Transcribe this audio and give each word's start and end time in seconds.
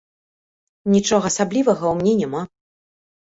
Нічога 0.93 1.25
асаблівага 1.31 1.85
ў 1.91 2.01
мне 2.01 2.13
няма. 2.25 2.41